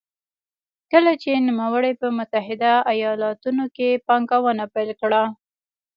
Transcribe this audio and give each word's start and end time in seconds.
کله 0.91 1.11
چې 1.21 1.31
نوموړي 1.47 1.91
په 2.01 2.07
متحده 2.17 2.73
ایالتونو 2.93 3.65
کې 3.75 4.01
پانګونه 4.07 4.63
پیل 4.73 4.89
کړه. 5.01 5.23